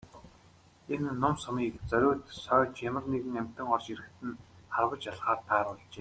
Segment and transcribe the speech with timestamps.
[0.93, 4.41] Энэ нум сумыг зориуд сойж ямар нэгэн амьтан орж ирэхэд нь
[4.75, 5.99] харваж алахаар тааруулжээ.